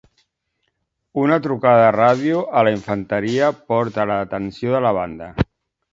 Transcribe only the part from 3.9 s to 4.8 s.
a la detenció